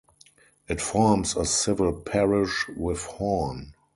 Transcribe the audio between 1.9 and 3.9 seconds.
parish with Horn.